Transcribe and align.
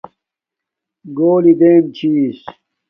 گھولی 1.17 1.53
دینم 1.59 1.85
چحس 1.95 2.39